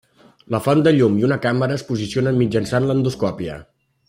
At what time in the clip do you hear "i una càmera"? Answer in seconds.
1.19-1.77